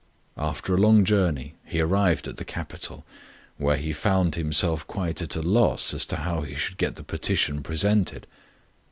After 0.39 0.73
a 0.73 0.79
long 0.79 1.05
journey 1.05 1.53
he 1.63 1.79
arrived 1.79 2.27
at 2.27 2.37
the 2.37 2.43
capital, 2.43 3.05
where 3.59 3.77
he 3.77 3.93
found 3.93 4.33
himself 4.33 4.87
quite 4.87 5.21
at 5.21 5.35
a 5.35 5.41
loss 5.43 5.93
as 5.93 6.07
to 6.07 6.15
how 6.15 6.41
he 6.41 6.55
should 6.55 6.79
get 6.79 6.95
the 6.95 7.03
petition 7.03 7.61
presented. 7.61 8.25